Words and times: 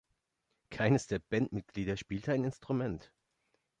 Keines 0.71 1.05
der 1.05 1.19
Bandmitglieder 1.19 1.95
spielte 1.95 2.31
ein 2.33 2.43
Instrument. 2.43 3.11